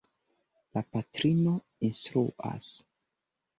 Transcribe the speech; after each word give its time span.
La 0.77 0.83
patrino 0.95 1.53
instruas. 1.91 2.73